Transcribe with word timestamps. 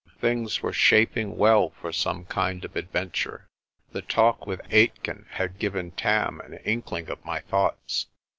Things 0.19 0.63
were 0.63 0.73
shaping 0.73 1.37
well 1.37 1.69
for 1.79 1.91
some 1.91 2.25
kind 2.25 2.65
of 2.65 2.75
adventure. 2.75 3.47
The 3.91 4.01
talk 4.01 4.47
with 4.47 4.59
Aitken 4.73 5.27
had 5.29 5.59
given 5.59 5.91
Tam 5.91 6.39
an 6.39 6.55
inkling 6.65 7.07
of 7.11 7.23
my 7.23 7.41
thoughts. 7.41 8.07